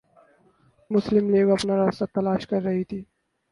[0.89, 2.99] مسلم لیگ اپنا راستہ تلاش کررہی تھی۔